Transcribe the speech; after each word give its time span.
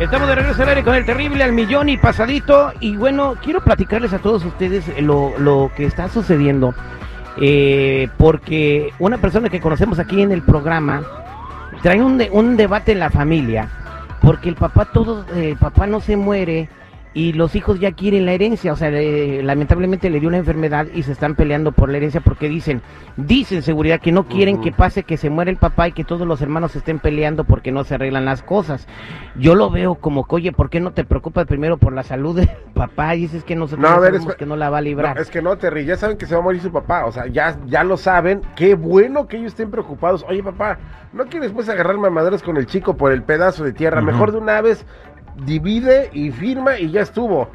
Estamos 0.00 0.28
de 0.28 0.34
regreso 0.34 0.62
al 0.62 0.68
aire 0.70 0.82
con 0.82 0.94
el 0.96 1.04
terrible 1.06 1.44
al 1.44 1.52
millón 1.52 1.88
y 1.88 1.96
pasadito. 1.96 2.72
Y 2.80 2.96
bueno, 2.96 3.36
quiero 3.42 3.60
platicarles 3.62 4.12
a 4.12 4.18
todos 4.18 4.44
ustedes 4.44 4.84
lo, 5.00 5.32
lo 5.38 5.70
que 5.76 5.86
está 5.86 6.08
sucediendo. 6.08 6.74
Eh, 7.40 8.08
porque 8.18 8.92
una 8.98 9.18
persona 9.18 9.48
que 9.48 9.60
conocemos 9.60 9.98
aquí 9.98 10.20
en 10.22 10.32
el 10.32 10.42
programa 10.42 11.02
trae 11.82 12.02
un, 12.02 12.18
de- 12.18 12.30
un 12.32 12.56
debate 12.56 12.92
en 12.92 12.98
la 12.98 13.10
familia. 13.10 13.68
Porque 14.20 14.48
el 14.48 14.56
papá, 14.56 14.86
todo, 14.86 15.24
eh, 15.34 15.50
el 15.50 15.56
papá 15.56 15.86
no 15.86 16.00
se 16.00 16.16
muere 16.16 16.68
y 17.14 17.32
los 17.32 17.54
hijos 17.54 17.78
ya 17.80 17.92
quieren 17.92 18.26
la 18.26 18.32
herencia. 18.32 18.72
O 18.72 18.76
sea, 18.76 18.90
le- 18.90 19.42
lamentablemente 19.42 20.10
le 20.10 20.18
dio 20.20 20.28
una 20.28 20.38
enfermedad 20.38 20.86
y 20.92 21.04
se 21.04 21.12
están 21.12 21.36
peleando 21.36 21.70
por 21.72 21.88
la 21.88 21.96
herencia 21.98 22.20
porque 22.20 22.48
dicen, 22.48 22.82
dicen 23.16 23.62
seguridad 23.62 24.00
que 24.00 24.10
no 24.12 24.26
quieren 24.26 24.60
que 24.60 24.72
pase 24.72 25.04
que 25.04 25.16
se 25.16 25.30
muera 25.30 25.50
el 25.50 25.56
papá 25.56 25.88
y 25.88 25.92
que 25.92 26.02
todos 26.04 26.26
los 26.26 26.42
hermanos 26.42 26.74
estén 26.76 26.98
peleando 26.98 27.44
porque 27.44 27.70
no 27.72 27.84
se 27.84 27.94
arreglan 27.94 28.24
las 28.24 28.42
cosas. 28.42 28.86
Yo 29.36 29.54
lo 29.54 29.70
veo 29.70 29.94
como 29.94 30.26
que, 30.26 30.34
oye, 30.34 30.52
¿por 30.52 30.70
qué 30.70 30.80
no 30.80 30.90
te 30.92 31.04
preocupas 31.04 31.46
primero 31.46 31.76
por 31.78 31.92
la 31.92 32.02
salud 32.02 32.36
del 32.36 32.50
papá? 32.74 33.14
Y 33.14 33.20
dices 33.20 33.44
que 33.44 33.54
nosotros 33.54 33.88
No, 33.88 33.96
a 33.96 34.00
ver, 34.00 34.14
espe- 34.14 34.36
que 34.36 34.46
no 34.46 34.56
la 34.56 34.68
va 34.70 34.78
a 34.78 34.82
librar. 34.82 35.14
No, 35.16 35.22
es 35.22 35.30
que 35.30 35.40
no, 35.40 35.56
Terry, 35.56 35.84
ya 35.84 35.96
saben 35.96 36.16
que 36.18 36.26
se 36.26 36.34
va 36.34 36.40
a 36.40 36.44
morir 36.44 36.60
su 36.60 36.72
papá, 36.72 37.06
o 37.06 37.12
sea, 37.12 37.26
ya, 37.28 37.56
ya 37.66 37.84
lo 37.84 37.96
saben, 37.96 38.42
qué 38.56 38.74
bueno 38.74 39.28
que 39.28 39.36
ellos 39.36 39.52
estén 39.52 39.70
preocupados. 39.70 40.24
Oye, 40.28 40.42
papá, 40.42 40.78
¿no 41.12 41.26
quieres 41.26 41.52
pues 41.52 41.68
agarrar 41.68 41.96
mamaderas 41.96 42.42
con 42.42 42.56
el 42.56 42.66
chico 42.66 42.96
por 42.96 43.12
el 43.12 43.22
pedazo 43.22 43.62
de 43.62 43.72
tierra? 43.72 44.00
Mejor 44.00 44.32
de 44.32 44.38
una 44.38 44.60
vez 44.60 44.84
divide 45.44 46.10
y 46.12 46.30
firma 46.30 46.78
y 46.78 46.90
ya 46.90 47.02
estuvo. 47.02 47.48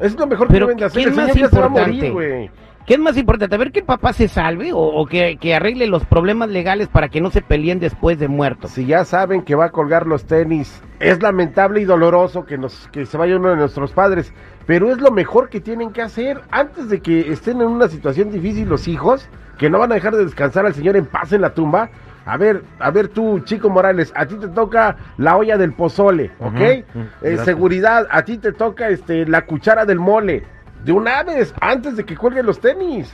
Es 0.00 0.18
lo 0.18 0.26
mejor 0.26 0.48
que 0.48 0.54
deben 0.54 0.76
de 0.76 0.84
hacer, 0.86 1.02
¿qué 1.02 1.10
es 1.10 1.16
más 1.16 1.36
importante? 1.36 2.10
morir. 2.10 2.50
¿Qué 2.86 2.94
es 2.94 3.00
más 3.00 3.16
importante? 3.16 3.54
¿A 3.54 3.58
ver 3.58 3.70
que 3.70 3.80
el 3.80 3.84
papá 3.84 4.12
se 4.12 4.26
salve 4.26 4.72
o, 4.72 4.78
o 4.78 5.06
que, 5.06 5.36
que 5.36 5.54
arregle 5.54 5.86
los 5.86 6.04
problemas 6.06 6.48
legales 6.48 6.88
para 6.88 7.08
que 7.08 7.20
no 7.20 7.30
se 7.30 7.42
peleen 7.42 7.78
después 7.78 8.18
de 8.18 8.26
muerto? 8.26 8.66
Si 8.66 8.86
ya 8.86 9.04
saben 9.04 9.42
que 9.42 9.54
va 9.54 9.66
a 9.66 9.70
colgar 9.70 10.06
los 10.06 10.24
tenis, 10.24 10.82
es 10.98 11.22
lamentable 11.22 11.82
y 11.82 11.84
doloroso 11.84 12.46
que, 12.46 12.58
nos, 12.58 12.88
que 12.88 13.06
se 13.06 13.16
vaya 13.16 13.36
uno 13.36 13.50
de 13.50 13.56
nuestros 13.56 13.92
padres, 13.92 14.32
pero 14.66 14.90
es 14.90 14.98
lo 14.98 15.10
mejor 15.10 15.50
que 15.50 15.60
tienen 15.60 15.92
que 15.92 16.02
hacer 16.02 16.40
antes 16.50 16.88
de 16.88 17.00
que 17.00 17.30
estén 17.30 17.60
en 17.60 17.68
una 17.68 17.86
situación 17.88 18.32
difícil 18.32 18.68
los 18.68 18.88
hijos, 18.88 19.28
que 19.58 19.70
no 19.70 19.78
van 19.78 19.92
a 19.92 19.96
dejar 19.96 20.16
de 20.16 20.24
descansar 20.24 20.64
al 20.66 20.74
Señor 20.74 20.96
en 20.96 21.06
paz 21.06 21.32
en 21.32 21.42
la 21.42 21.54
tumba. 21.54 21.90
A 22.26 22.36
ver, 22.36 22.62
a 22.78 22.90
ver 22.90 23.08
tú, 23.08 23.40
Chico 23.40 23.70
Morales, 23.70 24.12
a 24.14 24.26
ti 24.26 24.36
te 24.36 24.48
toca 24.48 24.96
la 25.16 25.36
olla 25.36 25.56
del 25.56 25.72
pozole, 25.72 26.30
¿ok? 26.38 26.60
Eh, 26.60 26.84
seguridad, 27.44 28.06
a 28.10 28.22
ti 28.22 28.36
te 28.38 28.52
toca 28.52 28.88
este, 28.88 29.26
la 29.26 29.42
cuchara 29.46 29.84
del 29.86 29.98
mole. 29.98 30.44
De 30.84 30.92
una 30.92 31.22
vez, 31.22 31.54
antes 31.60 31.96
de 31.96 32.04
que 32.04 32.16
cuelguen 32.16 32.46
los 32.46 32.60
tenis. 32.60 33.12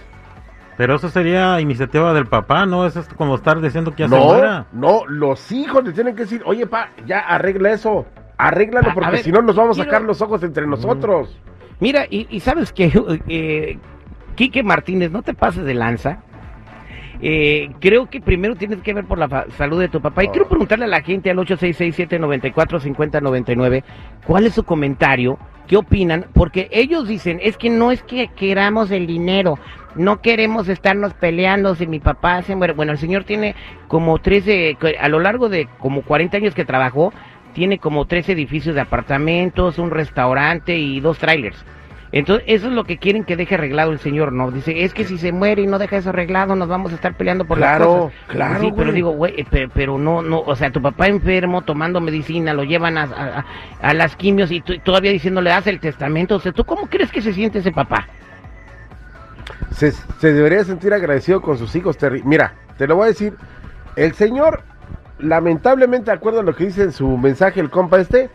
Pero 0.77 0.97
eso 0.97 1.09
sería 1.09 1.61
iniciativa 1.61 2.13
del 2.13 2.27
papá, 2.27 2.67
¿no? 2.67 2.85
Eso 2.87 3.01
es 3.01 3.09
como 3.15 3.37
estar 3.37 3.61
diciendo 3.61 3.95
que 3.95 4.03
ya 4.03 4.09
se 4.09 4.17
No, 4.17 4.25
muera. 4.25 4.67
no, 4.73 5.07
los 5.07 5.51
hijos 5.51 5.83
le 5.85 5.93
tienen 5.93 6.15
que 6.15 6.23
decir, 6.23 6.43
oye, 6.45 6.67
pa, 6.67 6.91
ya 7.07 7.21
arregla 7.21 7.71
eso, 7.73 8.05
arréglalo, 8.37 8.93
porque 8.93 9.19
si 9.19 9.33
no 9.33 9.41
nos 9.41 9.57
vamos 9.57 9.79
a 9.79 9.83
quiero- 9.83 9.91
sacar 9.97 10.07
los 10.07 10.21
ojos 10.21 10.43
entre 10.43 10.67
nosotros. 10.67 11.39
Mira, 11.81 12.05
y, 12.11 12.27
y 12.31 12.41
sabes 12.41 12.73
que, 12.73 12.93
eh, 13.29 13.79
Quique 14.35 14.63
Martínez, 14.63 15.11
no 15.11 15.23
te 15.23 15.33
pases 15.33 15.65
de 15.65 15.73
lanza. 15.75 16.19
Eh, 17.23 17.71
creo 17.81 18.09
que 18.11 18.21
primero 18.21 18.55
tienes 18.57 18.81
que 18.83 18.93
ver 18.95 19.05
por 19.05 19.19
la 19.19 19.47
salud 19.57 19.81
de 19.81 19.89
tu 19.89 20.01
papá. 20.01 20.25
Y 20.25 20.29
Oh. 20.29 20.33
quiero 20.33 20.49
preguntarle 20.49 20.85
a 20.85 20.89
la 20.89 21.03
gente 21.03 21.31
al 21.31 21.39
866-794-5099 21.39 23.83
cuál 24.27 24.47
es 24.47 24.55
su 24.55 24.65
comentario, 24.65 25.39
qué 25.67 25.77
opinan, 25.77 26.27
porque 26.35 26.69
ellos 26.73 27.09
dicen, 27.09 27.41
es 27.43 27.57
que 27.57 27.71
no 27.71 27.91
es 27.91 28.03
que 28.03 28.29
queramos 28.29 28.91
el 28.91 29.07
dinero, 29.07 29.59
no 29.95 30.21
queremos 30.21 30.69
estarnos 30.69 31.15
peleando 31.15 31.75
si 31.75 31.87
mi 31.87 32.01
papá 32.01 32.43
se 32.43 32.55
muere. 32.57 32.75
Bueno, 32.75 32.93
el 32.93 32.99
señor 32.99 33.25
tiene 33.25 33.55
como 33.89 34.19
13, 34.19 34.77
a 35.01 35.09
lo 35.09 35.21
largo 35.21 35.49
de 35.49 35.69
como 35.79 36.03
40 36.03 36.37
años 36.37 36.55
que 36.55 36.65
trabajó, 36.65 37.13
tiene 37.55 37.79
como 37.79 38.05
tres 38.05 38.29
edificios 38.29 38.75
de 38.75 38.83
apartamentos, 38.83 39.79
un 39.79 39.91
restaurante 39.91 40.77
y 40.77 41.01
dos 41.01 41.19
trailers. 41.19 41.65
Entonces, 42.13 42.45
eso 42.49 42.69
es 42.69 42.73
lo 42.73 42.85
que 42.85 42.99
quieren 42.99 43.25
que 43.25 43.37
deje 43.37 43.57
arreglado 43.57 43.91
el 43.93 43.99
señor, 43.99 44.33
¿no? 44.33 44.51
Dice, 44.51 44.85
es 44.85 44.95
que 44.95 45.05
si 45.05 45.19
se 45.19 45.33
muere 45.33 45.63
y 45.63 45.67
no 45.67 45.79
deja 45.79 45.97
eso 45.97 46.11
arreglado, 46.11 46.55
nos 46.55 46.69
vamos 46.69 46.93
a 46.93 46.95
estar 46.95 47.15
peleando 47.15 47.45
por 47.45 47.59
las 47.59 47.77
Claro, 47.77 47.93
cosas. 48.13 48.19
claro, 48.29 48.61
Sí, 48.61 48.73
pero 48.77 48.93
digo, 48.93 49.11
güey, 49.11 49.43
pe- 49.45 49.69
pero, 49.69 49.99
no, 49.99 50.23
no, 50.23 50.41
o 50.41 50.55
sea, 50.55 50.71
tu 50.71 50.81
papá 50.81 51.09
enfermo, 51.09 51.63
tomando 51.63 52.01
medicina, 52.01 52.53
lo 52.55 52.63
llevan 52.65 52.97
a, 52.97 53.03
a- 53.03 53.39
a- 53.41 53.45
a 53.89 53.95
las 53.95 54.15
quimios 54.17 54.51
y 54.53 54.61
todavía 54.61 55.11
diciéndole, 55.11 55.51
haz 55.51 55.67
el 55.67 55.81
testamento. 55.81 56.37
O 56.37 56.41
sea, 56.41 56.53
¿tú 56.53 56.65
cómo 56.65 56.87
crees 56.87 57.11
que 57.11 57.21
se 57.21 57.33
siente 57.33 57.59
ese 57.59 57.73
papá? 57.73 58.07
Se, 59.73 59.91
se 59.93 60.33
debería 60.33 60.65
sentir 60.65 60.95
agradecido 60.95 61.43
con 61.43 61.59
sus 61.59 61.75
hijos, 61.77 61.99
Terry. 61.99 62.23
Mira, 62.25 62.55
te 62.79 62.87
lo 62.87 62.97
voy 62.97 63.05
a 63.07 63.09
decir, 63.09 63.35
el 63.97 64.15
señor, 64.15 64.63
lamentablemente, 65.19 66.11
de 66.11 66.17
acuerdo 66.17 66.41
a 66.41 66.43
lo 66.43 66.55
que 66.55 66.67
dice 66.67 66.85
en 66.85 66.93
su 66.93 67.17
mensaje 67.19 67.61
el 67.61 67.69
compa 67.71 67.99
este, 68.01 68.31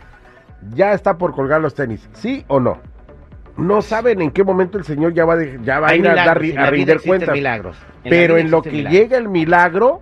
ya 0.73 0.93
está 0.93 1.17
por 1.17 1.33
colgar 1.33 1.61
los 1.61 1.73
tenis, 1.73 2.07
¿sí 2.13 2.43
o 2.47 2.59
no? 2.59 2.79
No 3.61 3.81
saben 3.81 4.21
en 4.21 4.31
qué 4.31 4.43
momento 4.43 4.77
el 4.77 4.83
señor 4.83 5.13
ya 5.13 5.25
va, 5.25 5.35
de- 5.35 5.59
ya 5.63 5.79
va 5.79 5.89
a 5.89 5.95
ir 5.95 6.07
a, 6.07 6.15
dar, 6.15 6.43
en 6.43 6.57
a 6.59 6.97
cuentas. 7.05 7.33
milagros. 7.33 7.77
En 8.03 8.09
Pero 8.09 8.37
en 8.37 8.51
lo 8.51 8.61
que 8.61 8.71
milagros. 8.71 8.93
llega 8.99 9.17
el 9.17 9.29
milagro, 9.29 10.01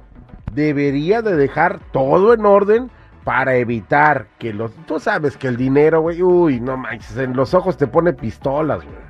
debería 0.53 1.21
de 1.21 1.35
dejar 1.35 1.79
todo 1.91 2.33
en 2.33 2.45
orden 2.45 2.89
para 3.23 3.55
evitar 3.57 4.27
que 4.39 4.53
los... 4.53 4.71
Tú 4.87 4.99
sabes 4.99 5.37
que 5.37 5.47
el 5.47 5.57
dinero, 5.57 6.01
güey, 6.01 6.21
uy, 6.23 6.59
no 6.59 6.77
manches, 6.77 7.17
en 7.17 7.35
los 7.35 7.53
ojos 7.53 7.77
te 7.77 7.85
pone 7.87 8.13
pistolas, 8.13 8.83
güey. 8.83 9.08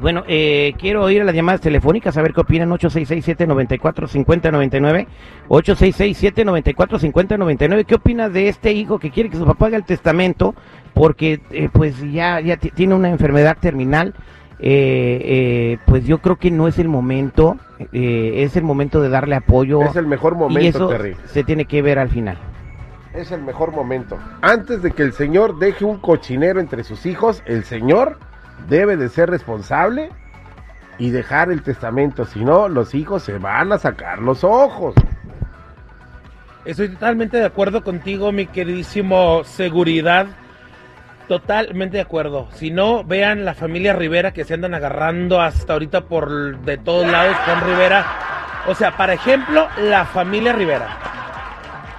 Bueno, 0.00 0.22
eh, 0.28 0.74
quiero 0.78 1.02
oír 1.04 1.24
las 1.24 1.34
llamadas 1.34 1.60
telefónicas, 1.60 2.16
a 2.16 2.22
ver 2.22 2.32
qué 2.34 2.40
opinan 2.42 2.70
866-794-5099. 2.70 5.06
866-794-5099. 5.48 7.84
¿Qué 7.86 7.94
opinas 7.94 8.32
de 8.32 8.48
este 8.48 8.72
hijo 8.72 8.98
que 8.98 9.10
quiere 9.10 9.30
que 9.30 9.36
su 9.36 9.44
papá 9.46 9.66
haga 9.66 9.76
el 9.76 9.84
testamento 9.84 10.54
porque 10.94 11.40
eh, 11.50 11.68
pues 11.72 12.00
ya, 12.12 12.40
ya 12.40 12.56
ti- 12.56 12.70
tiene 12.70 12.94
una 12.94 13.08
enfermedad 13.10 13.56
terminal? 13.60 14.14
Eh, 14.58 15.20
eh, 15.22 15.76
pues 15.86 16.06
yo 16.06 16.18
creo 16.18 16.36
que 16.36 16.50
no 16.50 16.66
es 16.66 16.78
el 16.78 16.88
momento, 16.88 17.58
es 17.92 18.56
el 18.56 18.62
momento 18.64 19.02
de 19.02 19.10
darle 19.10 19.34
apoyo 19.34 19.82
Es 19.82 19.96
el 19.96 20.06
mejor 20.06 20.32
y 20.32 20.36
momento, 20.36 20.78
eso 20.78 20.88
Terry. 20.88 21.14
se 21.26 21.44
tiene 21.44 21.66
que 21.66 21.82
ver 21.82 21.98
al 21.98 22.08
final. 22.08 22.38
Es 23.14 23.30
el 23.32 23.42
mejor 23.42 23.72
momento. 23.72 24.16
Antes 24.40 24.80
de 24.82 24.92
que 24.92 25.02
el 25.02 25.12
señor 25.12 25.58
deje 25.58 25.84
un 25.84 25.98
cochinero 25.98 26.58
entre 26.60 26.84
sus 26.84 27.04
hijos, 27.04 27.42
el 27.46 27.64
señor 27.64 28.18
debe 28.68 28.96
de 28.96 29.08
ser 29.08 29.30
responsable 29.30 30.10
y 30.98 31.10
dejar 31.10 31.50
el 31.50 31.62
testamento. 31.62 32.24
Si 32.24 32.44
no, 32.44 32.68
los 32.68 32.94
hijos 32.94 33.22
se 33.22 33.38
van 33.38 33.72
a 33.72 33.78
sacar 33.78 34.20
los 34.20 34.44
ojos. 34.44 34.94
Estoy 36.64 36.88
totalmente 36.88 37.36
de 37.36 37.44
acuerdo 37.44 37.84
contigo, 37.84 38.32
mi 38.32 38.46
queridísimo 38.46 39.44
seguridad. 39.44 40.26
Totalmente 41.28 41.96
de 41.96 42.02
acuerdo. 42.02 42.48
Si 42.52 42.70
no, 42.70 43.04
vean 43.04 43.44
la 43.44 43.54
familia 43.54 43.92
Rivera 43.92 44.32
que 44.32 44.44
se 44.44 44.54
andan 44.54 44.74
agarrando 44.74 45.40
hasta 45.40 45.72
ahorita 45.72 46.02
por 46.06 46.58
de 46.60 46.78
todos 46.78 47.06
lados, 47.10 47.36
Juan 47.44 47.66
Rivera. 47.66 48.04
O 48.68 48.74
sea, 48.74 48.96
para 48.96 49.14
ejemplo, 49.14 49.68
la 49.80 50.04
familia 50.06 50.52
Rivera. 50.52 50.88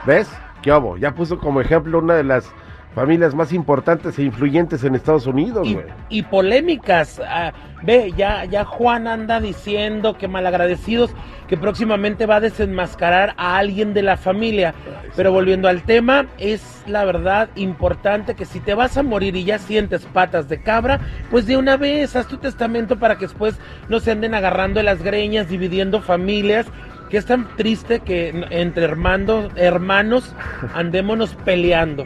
¿Ves? 0.06 0.29
¿Qué 0.62 0.72
hubo? 0.72 0.97
Ya 0.97 1.13
puso 1.13 1.40
como 1.40 1.62
ejemplo 1.62 1.99
una 1.99 2.16
de 2.16 2.23
las 2.23 2.52
familias 2.97 3.35
más 3.35 3.53
importantes 3.53 4.17
e 4.17 4.23
influyentes 4.23 4.84
en 4.84 4.96
Estados 4.96 5.28
Unidos, 5.28 5.67
Y, 5.67 5.76
güey. 5.76 5.85
y 6.09 6.23
polémicas. 6.23 7.22
Ah, 7.23 7.53
ve, 7.84 8.11
ya, 8.17 8.44
ya 8.46 8.66
Juan 8.66 9.05
anda 9.08 9.40
diciendo 9.40 10.17
que 10.17 10.28
malagradecidos, 10.28 11.11
que 11.47 11.58
próximamente 11.58 12.26
va 12.26 12.38
a 12.38 12.40
desenmascarar 12.40 13.35
a 13.38 13.58
alguien 13.58 13.94
de 13.94 14.02
la 14.02 14.17
familia. 14.17 14.73
Pero 15.16 15.32
volviendo 15.32 15.67
al 15.67 15.84
tema, 15.84 16.26
es 16.40 16.82
la 16.88 17.05
verdad 17.05 17.49
importante 17.55 18.34
que 18.34 18.46
si 18.46 18.59
te 18.59 18.73
vas 18.73 18.97
a 18.97 19.03
morir 19.03 19.35
y 19.35 19.44
ya 19.44 19.59
sientes 19.59 20.03
patas 20.05 20.49
de 20.49 20.59
cabra, 20.64 20.99
pues 21.29 21.46
de 21.46 21.55
una 21.55 21.78
vez 21.78 22.16
haz 22.16 22.28
tu 22.28 22.38
testamento 22.38 22.97
para 22.97 23.17
que 23.20 23.28
después 23.28 23.59
no 23.90 23.99
se 23.99 24.09
anden 24.09 24.34
agarrando 24.34 24.79
de 24.79 24.85
las 24.85 25.03
greñas, 25.03 25.49
dividiendo 25.49 26.02
familias. 26.02 26.66
Que 27.11 27.17
es 27.17 27.26
tan 27.26 27.47
triste 27.55 27.99
que 28.02 28.46
entre 28.49 28.84
hermanos, 28.84 29.52
hermanos 29.55 30.34
andémonos 30.73 31.35
peleando. 31.46 32.05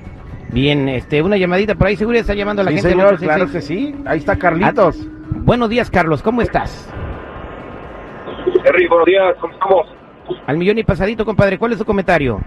Bien, 0.51 0.89
este, 0.89 1.21
una 1.21 1.38
llamadita 1.38 1.75
por 1.75 1.88
ahí, 1.88 1.95
seguro 1.95 2.18
está 2.18 2.33
llamando 2.33 2.62
a 2.62 2.65
la 2.65 2.71
Sí, 2.71 2.77
gente. 2.77 2.89
señor, 2.89 3.13
866. 3.13 3.36
claro 3.38 3.51
que 3.51 3.62
sí. 3.62 3.95
Ahí 4.06 4.18
está 4.19 4.38
Carlitos. 4.38 5.07
Buenos 5.44 5.69
días, 5.69 5.89
Carlos, 5.89 6.21
¿cómo 6.21 6.42
estás? 6.42 6.94
Henry, 8.65 8.88
buenos 8.88 9.06
días, 9.06 9.36
¿cómo 9.39 9.53
estamos? 9.53 9.88
Al 10.48 10.57
millón 10.57 10.77
y 10.77 10.83
pasadito, 10.83 11.25
compadre, 11.25 11.57
¿cuál 11.57 11.71
es 11.71 11.77
su 11.77 11.86
comentario? 11.86 12.39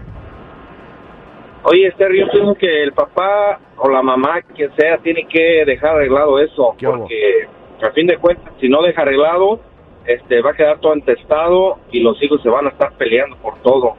Oye, 1.65 1.91
Terry, 1.97 2.21
yo 2.21 2.27
pienso 2.31 2.55
que 2.57 2.83
el 2.83 2.93
papá 2.93 3.59
o 3.79 3.89
la 3.89 4.03
mamá, 4.03 4.43
quien 4.55 4.71
sea, 4.77 4.99
tiene 4.99 5.27
que 5.27 5.65
dejar 5.65 5.97
arreglado 5.97 6.39
eso, 6.39 6.75
porque 6.79 7.49
a 7.83 7.91
fin 7.93 8.07
de 8.07 8.19
cuentas, 8.19 8.53
si 8.61 8.69
no 8.69 8.83
deja 8.83 9.01
arreglado, 9.01 9.61
este, 10.05 10.43
va 10.43 10.51
a 10.51 10.55
quedar 10.55 10.79
todo 10.81 10.93
entestado 10.93 11.79
y 11.91 12.01
los 12.01 12.23
hijos 12.23 12.43
se 12.43 12.51
van 12.51 12.67
a 12.67 12.69
estar 12.69 12.93
peleando 12.99 13.37
por 13.39 13.57
todo, 13.63 13.97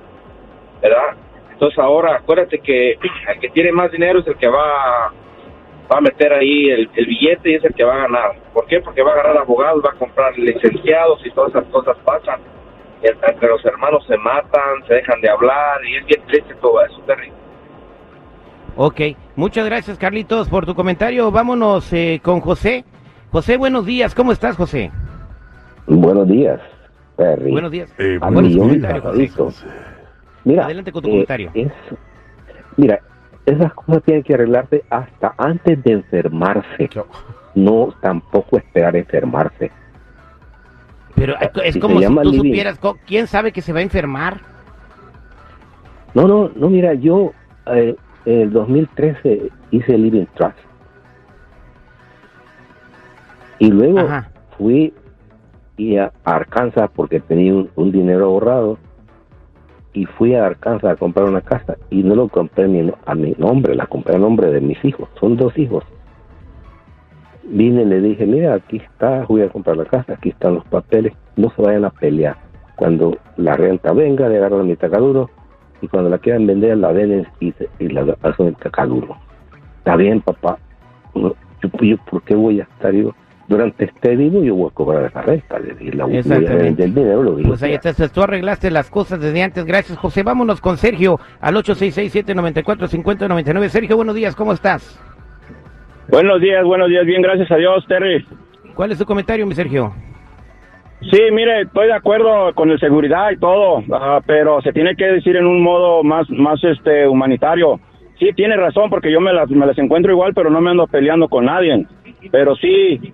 ¿verdad? 0.82 1.18
Entonces 1.56 1.80
ahora, 1.80 2.18
acuérdate 2.18 2.60
que 2.60 2.92
el 3.34 3.40
que 3.40 3.50
tiene 3.50 3.72
más 3.72 3.92
dinero 3.92 4.20
es 4.20 4.28
el 4.28 4.36
que 4.36 4.48
va, 4.48 5.12
va 5.92 5.98
a 5.98 6.02
meter 6.02 6.34
ahí 6.34 6.70
el, 6.70 6.90
el 6.94 7.06
billete 7.06 7.52
y 7.52 7.56
es 7.56 7.64
el 7.64 7.74
que 7.74 7.86
va 7.86 7.96
a 7.96 8.08
ganar. 8.08 8.36
¿Por 8.54 8.66
qué? 8.68 8.82
Porque 8.82 9.02
va 9.02 9.12
a 9.12 9.14
agarrar 9.14 9.38
abogados, 9.38 9.82
va 9.84 9.92
a 9.92 9.98
comprar 9.98 10.38
licenciados 10.38 11.26
y 11.26 11.32
todas 11.32 11.52
esas 11.52 11.66
cosas 11.66 11.98
pasan. 12.04 12.42
Entre 13.02 13.48
los 13.48 13.64
hermanos 13.66 14.04
se 14.08 14.18
matan, 14.18 14.86
se 14.88 14.96
dejan 14.96 15.22
de 15.22 15.30
hablar 15.30 15.80
y 15.86 15.96
es 15.98 16.06
bien 16.06 16.22
triste 16.28 16.56
todo 16.56 16.84
eso, 16.84 17.00
Terry. 17.06 17.32
Ok, 18.78 19.02
muchas 19.36 19.66
gracias 19.66 19.98
Carlitos 19.98 20.50
por 20.50 20.66
tu 20.66 20.76
comentario. 20.76 21.32
Vámonos 21.32 21.94
eh, 21.94 22.20
con 22.22 22.42
José. 22.42 22.84
José, 23.32 23.58
buenos 23.58 23.86
días. 23.86 24.14
¿Cómo 24.14 24.34
estás, 24.34 24.58
José? 24.58 24.92
Buenos 25.88 26.28
días, 26.28 26.60
Perry. 27.16 27.52
Buenos 27.52 27.72
días. 27.72 27.94
Eh, 28.00 28.18
Al 28.22 28.34
¿Cuál 28.34 29.95
Mira, 30.46 30.66
Adelante 30.66 30.92
con 30.92 31.02
tu 31.02 31.10
eh, 31.10 31.12
comentario. 31.12 31.52
es- 31.54 31.72
mira, 32.78 33.00
esas 33.46 33.74
cosas 33.74 34.02
tienen 34.04 34.24
que 34.24 34.34
arreglarse 34.36 34.84
hasta 34.90 35.34
antes 35.38 35.84
de 35.84 35.92
enfermarse. 35.94 36.90
No 37.56 37.94
tampoco 38.02 38.58
esperar 38.58 38.96
a 38.96 39.00
enfermarse. 39.00 39.72
Pero 41.16 41.36
es 41.64 41.74
si 41.74 41.80
como 41.80 42.00
si 42.02 42.08
tú 42.08 42.24
living. 42.32 42.38
supieras, 42.50 42.80
¿quién 43.06 43.28
sabe 43.28 43.52
que 43.52 43.62
se 43.62 43.72
va 43.74 43.80
a 43.80 43.84
enfermar? 43.84 44.42
No, 46.14 46.28
no, 46.28 46.50
no, 46.56 46.70
mira, 46.70 46.94
yo 46.94 47.32
eh, 47.68 47.96
en 48.26 48.42
el 48.42 48.52
2013 48.52 49.50
hice 49.72 49.98
Living 49.98 50.26
Trust. 50.36 50.58
Y 53.60 53.72
luego 53.72 54.00
Ajá. 54.00 54.30
fui 54.58 54.94
y 55.78 55.98
a 55.98 56.12
Arkansas 56.24 56.90
porque 56.94 57.20
tenía 57.20 57.54
un, 57.54 57.70
un 57.76 57.92
dinero 57.92 58.26
ahorrado 58.26 58.78
y 59.96 60.06
fui 60.06 60.36
a 60.36 60.46
Arkansas 60.46 60.92
a 60.92 60.96
comprar 60.98 61.26
una 61.28 61.42
casa 61.42 61.78
y 61.90 62.04
no 62.04 62.16
lo 62.16 62.28
compré 62.28 62.68
ni 62.68 62.92
a 63.06 63.16
mi 63.16 63.34
nombre, 63.38 63.74
la 63.76 63.88
compré 63.88 64.16
a 64.16 64.20
nombre 64.20 64.52
de 64.52 64.60
mis 64.62 64.84
hijos, 64.84 65.08
son 65.20 65.38
dos 65.38 65.58
hijos. 65.58 65.84
Vine 67.44 67.84
y 67.84 67.86
le 67.86 68.02
dije, 68.02 68.26
mira, 68.26 68.56
aquí 68.56 68.78
está, 68.78 69.26
voy 69.30 69.42
a 69.42 69.50
comprar 69.50 69.78
la 69.78 69.86
casa, 69.86 70.14
aquí 70.14 70.30
están 70.30 70.56
los 70.56 70.66
papeles, 70.66 71.14
no 71.38 71.50
se 71.56 71.62
vayan 71.62 71.86
a 71.86 71.90
pelear. 71.92 72.36
Cuando 72.76 73.18
la 73.38 73.56
renta 73.56 73.94
venga, 73.94 74.28
le 74.28 74.38
agarran 74.38 74.68
mi 74.68 74.76
tacaduro 74.76 75.30
y 75.82 75.88
cuando 75.88 76.10
la 76.10 76.18
quieran 76.18 76.46
vender, 76.46 76.78
la 76.78 76.92
venden 76.92 77.26
y, 77.40 77.54
se- 77.54 77.70
y 77.80 77.88
la 77.88 78.18
hacen 78.24 78.48
el 78.48 78.56
tacaduro. 78.58 79.16
Está 79.78 79.96
bien, 79.96 80.20
papá. 80.22 80.58
Yo, 81.14 81.36
yo, 81.62 81.98
¿Por 82.10 82.22
qué 82.24 82.36
voy 82.36 82.60
a 82.60 82.64
estar 82.64 82.92
yo? 82.94 83.12
Durante 83.48 83.86
este 83.86 84.16
vivo 84.16 84.44
yo 84.44 84.56
voy 84.56 84.70
a 84.72 84.74
cobrar 84.74 85.06
esa 85.06 85.22
renta. 85.22 85.60
Le 85.60 85.76
dije, 85.76 85.96
la 85.96 86.06
Exactamente. 86.06 86.64
vender 86.64 86.86
el 86.86 86.96
dinero, 86.96 87.24
lo 87.24 87.36
digo. 87.36 87.50
Pues 87.50 87.64
ahí 87.64 87.74
estás, 87.74 87.96
pues 87.96 88.12
tú 88.12 88.22
arreglaste 88.22 88.72
las 88.72 88.90
cosas 88.90 89.20
desde 89.22 89.44
antes. 89.44 89.66
Gracias, 89.66 89.98
José. 89.98 90.24
Vámonos 90.24 90.62
con 90.62 90.78
Sergio 90.78 91.20
al 91.42 91.56
866-794-5099. 91.56 93.68
Sergio, 93.70 93.96
buenos 93.98 94.16
días. 94.16 94.36
¿Cómo 94.36 94.54
estás? 94.54 95.00
Buenos 96.08 96.40
días, 96.40 96.64
buenos 96.64 96.88
días, 96.88 97.04
bien, 97.04 97.22
gracias 97.22 97.52
a 97.52 97.56
Dios, 97.56 97.84
Terry. 97.88 98.24
¿Cuál 98.76 98.92
es 98.92 99.00
tu 99.00 99.06
comentario, 99.06 99.46
mi 99.48 99.56
Sergio? 99.56 99.92
Sí, 101.02 101.20
mire, 101.32 101.62
estoy 101.62 101.88
de 101.88 101.94
acuerdo 101.94 102.54
con 102.54 102.70
el 102.70 102.80
seguridad 102.80 103.32
y 103.32 103.38
todo, 103.38 103.84
ah, 103.92 104.20
pero 104.26 104.62
se 104.62 104.72
tiene 104.72 104.96
que 104.96 105.06
decir 105.06 105.36
en 105.36 105.48
un 105.48 105.64
modo 105.64 106.04
más, 106.04 106.30
más 106.30 106.64
este, 106.64 107.08
humanitario. 107.08 107.80
Sí, 108.20 108.30
tiene 108.36 108.56
razón, 108.56 108.90
porque 108.90 109.12
yo 109.12 109.20
me 109.20 109.34
las, 109.34 109.50
me 109.50 109.66
las 109.66 109.78
encuentro 109.78 110.12
igual, 110.12 110.34
pero 110.36 110.50
no 110.52 110.62
me 110.62 110.70
ando 110.70 110.86
peleando 110.88 111.28
con 111.28 111.46
nadie. 111.46 111.86
Pero 112.32 112.56
sí, 112.56 113.14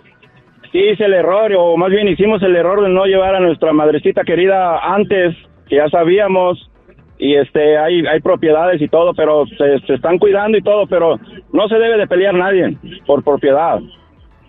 hice 0.80 1.06
el 1.06 1.14
error, 1.14 1.52
o 1.58 1.78
más 1.78 1.90
bien 1.90 2.08
hicimos 2.08 2.42
el 2.44 2.56
error 2.56 2.82
de 2.82 2.90
no 2.90 3.06
llevar 3.06 3.36
a 3.36 3.40
nuestra 3.40 3.74
madrecita 3.74 4.24
querida 4.24 4.80
antes, 4.80 5.36
que 5.68 5.78
ya 5.78 5.90
sabíamos, 5.90 6.70
y 7.18 7.36
este, 7.36 7.78
hay, 7.78 8.06
hay 8.08 8.20
propiedades 8.20 8.82
y 8.82 8.88
todo, 8.88 9.14
pero 9.14 9.46
se, 9.46 9.80
se 9.86 9.94
están 9.94 10.18
cuidando 10.18 10.58
y 10.58 10.62
todo, 10.62 10.88
pero 10.88 11.20
no 11.54 11.68
se 11.68 11.76
debe 11.76 11.98
de 11.98 12.08
pelear 12.08 12.34
nadie 12.34 12.78
por 13.06 13.24
propiedad 13.24 13.80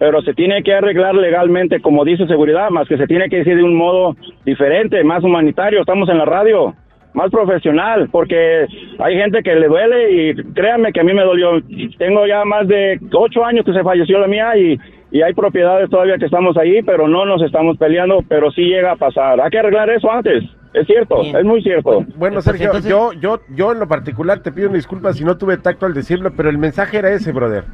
pero 0.02 0.20
se 0.22 0.34
tiene 0.34 0.64
que 0.64 0.74
arreglar 0.74 1.14
legalmente, 1.14 1.80
como 1.80 2.04
dice 2.04 2.26
seguridad, 2.26 2.70
más 2.70 2.88
que 2.88 2.96
se 2.96 3.06
tiene 3.06 3.28
que 3.28 3.36
decir 3.36 3.54
de 3.54 3.62
un 3.62 3.76
modo 3.76 4.16
diferente, 4.44 5.04
más 5.04 5.22
humanitario. 5.22 5.78
Estamos 5.78 6.08
en 6.08 6.19
la 6.19 6.24
radio, 6.24 6.74
más 7.14 7.30
profesional, 7.30 8.08
porque 8.10 8.66
hay 8.98 9.16
gente 9.16 9.44
que 9.44 9.54
le 9.54 9.69
duele 9.69 10.10
y 10.10 10.34
créanme 10.54 10.92
que 10.92 10.98
a 10.98 11.04
mí 11.04 11.14
me 11.14 11.22
dolió. 11.22 11.60
Tengo 11.98 12.26
ya 12.26 12.44
más 12.44 12.66
de 12.66 12.98
ocho 13.12 13.44
años 13.44 13.64
que 13.64 13.72
se 13.72 13.84
falleció 13.84 14.19
la 14.19 14.26
mía 14.26 14.56
y, 14.56 14.76
y 15.12 15.23
hay 15.23 15.32
propiedades 15.35 15.88
todavía 15.91 16.17
que 16.19 16.25
estamos 16.25 16.56
ahí, 16.56 16.82
pero 16.82 17.06
no 17.06 17.25
nos 17.26 17.41
estamos 17.43 17.76
peleando, 17.79 18.25
pero 18.29 18.50
sí 18.50 18.62
llega 18.62 18.93
a 18.93 18.97
pasar. 18.97 19.41
Hay 19.41 19.50
que 19.50 19.59
arreglar 19.61 19.88
eso 19.91 20.11
antes. 20.11 20.43
Es 20.75 20.87
cierto, 20.87 21.20
Bien. 21.20 21.37
es 21.37 21.44
muy 21.44 21.62
cierto. 21.62 22.03
Bueno, 22.17 22.37
Pues 22.37 22.44
Sergio, 22.47 22.67
entonces- 22.67 22.91
yo, 22.91 23.12
yo, 23.12 23.41
yo 23.55 23.73
en 23.73 23.79
lo 23.81 23.87
particular 23.87 24.41
te 24.41 24.50
pido 24.53 24.69
una 24.69 24.76
disculpa 24.76 25.12
si 25.12 25.23
no 25.23 25.37
tuve 25.37 25.59
tacto 25.59 25.85
al 25.85 25.93
decirlo, 25.93 26.31
pero 26.35 26.49
el 26.49 26.56
mensaje 26.56 26.97
era 26.97 27.11
ese, 27.11 27.31
brother. 27.32 27.64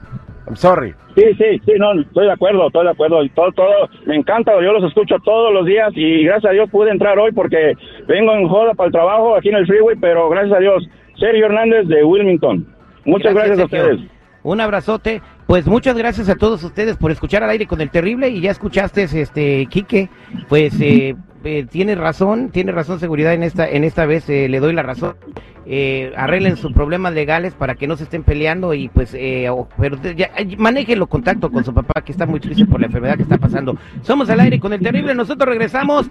I'm 0.49 0.57
sorry. 0.57 0.95
Sí, 1.15 1.25
sí, 1.37 1.61
sí, 1.65 1.73
no, 1.79 1.93
estoy 2.01 2.25
de 2.27 2.33
acuerdo, 2.33 2.67
estoy 2.67 2.85
de 2.87 2.91
acuerdo. 2.91 3.23
Y 3.23 3.29
todo, 3.29 3.53
todo, 3.53 3.89
me 4.07 4.17
encanta, 4.17 4.53
yo 4.61 4.73
los 4.73 4.83
escucho 4.83 5.17
todos 5.25 5.53
los 5.55 5.65
días 5.67 5.93
y 5.95 6.25
gracias 6.25 6.51
a 6.51 6.55
Dios 6.55 6.69
pude 6.71 6.91
entrar 6.91 7.19
hoy 7.19 7.31
porque 7.33 7.75
vengo 8.09 8.33
en 8.33 8.49
joda 8.49 8.75
para 8.75 8.87
el 8.87 8.93
trabajo 8.93 9.37
aquí 9.37 9.51
en 9.51 9.57
el 9.57 9.67
freeway, 9.67 9.95
pero 10.01 10.29
gracias 10.31 10.57
a 10.57 10.61
Dios. 10.61 10.89
Sergio 11.21 11.47
Hernández 11.47 11.87
de 11.87 12.03
Wilmington. 12.03 12.67
Muchas 13.05 13.33
gracias, 13.35 13.59
a 13.61 13.69
Sergio. 13.69 13.93
ustedes. 13.93 14.11
Un 14.43 14.61
abrazote. 14.61 15.21
Pues 15.49 15.67
muchas 15.67 15.97
gracias 15.97 16.29
a 16.29 16.35
todos 16.37 16.63
ustedes 16.63 16.99
por 16.99 17.11
escuchar 17.11 17.43
al 17.43 17.49
aire 17.49 17.67
con 17.67 17.81
el 17.81 17.89
terrible 17.89 18.29
y 18.29 18.43
ya 18.43 18.51
escuchaste, 18.51 19.05
este, 19.05 19.65
Quique, 19.71 20.11
pues 20.47 20.79
eh, 20.79 21.17
eh, 21.43 21.67
tiene 21.71 21.95
razón, 21.95 22.51
tiene 22.51 22.71
razón 22.71 23.01
seguridad 23.01 23.33
en 23.33 23.43
esta, 23.43 23.67
en 23.67 23.83
esta 23.83 24.05
vez 24.05 24.29
eh, 24.29 24.47
le 24.51 24.61
doy 24.61 24.75
la 24.75 24.83
razón. 24.83 25.17
Eh, 25.71 26.13
arreglen 26.17 26.57
sus 26.57 26.73
problemas 26.73 27.13
legales 27.15 27.53
para 27.55 27.75
que 27.75 27.87
no 27.87 27.97
se 27.97 28.05
estén 28.05 28.23
peleando 28.25 28.73
y 28.75 28.89
pues, 28.89 29.13
eh, 29.15 29.49
o- 29.51 29.69
pero 29.79 29.97
ya, 30.17 30.31
manejen 30.57 30.99
los 30.99 31.09
contactos 31.09 31.51
con 31.51 31.63
su 31.65 31.73
papá 31.75 32.01
que 32.03 32.13
está 32.13 32.25
muy 32.27 32.41
triste 32.41 32.65
por 32.67 32.81
la 32.81 32.87
enfermedad 32.87 33.17
que 33.17 33.23
está 33.23 33.37
pasando. 33.39 33.77
Somos 34.03 34.29
al 34.31 34.41
aire 34.41 34.61
con 34.61 34.73
el 34.75 34.81
terrible, 34.81 35.15
nosotros 35.15 35.49
regresamos. 35.49 36.07